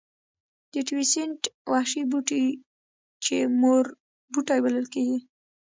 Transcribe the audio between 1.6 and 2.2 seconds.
وحشي